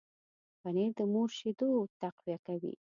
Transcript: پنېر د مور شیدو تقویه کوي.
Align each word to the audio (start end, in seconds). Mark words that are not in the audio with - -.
پنېر 0.61 0.91
د 0.97 0.99
مور 1.11 1.29
شیدو 1.37 1.69
تقویه 2.01 2.37
کوي. 2.45 2.73